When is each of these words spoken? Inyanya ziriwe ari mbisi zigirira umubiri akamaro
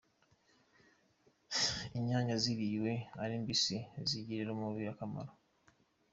Inyanya 1.97 2.35
ziriwe 2.43 2.91
ari 3.23 3.33
mbisi 3.41 3.77
zigirira 4.07 4.49
umubiri 4.55 4.87
akamaro 4.93 5.31